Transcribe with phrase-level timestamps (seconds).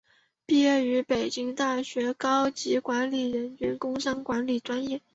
[0.47, 4.99] 毕业于北京大学高级管理人员工商管理专业。